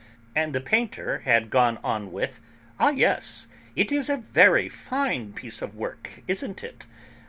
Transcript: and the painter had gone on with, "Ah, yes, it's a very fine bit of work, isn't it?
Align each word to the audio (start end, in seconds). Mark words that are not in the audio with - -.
and 0.33 0.55
the 0.55 0.59
painter 0.59 1.19
had 1.25 1.51
gone 1.51 1.77
on 1.83 2.11
with, 2.11 2.39
"Ah, 2.79 2.89
yes, 2.89 3.47
it's 3.75 4.09
a 4.09 4.17
very 4.17 4.67
fine 4.67 5.29
bit 5.29 5.61
of 5.61 5.75
work, 5.75 6.23
isn't 6.27 6.63
it? 6.63 6.87